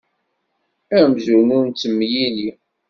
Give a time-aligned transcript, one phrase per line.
[0.97, 2.49] Amzun ur nettemyili.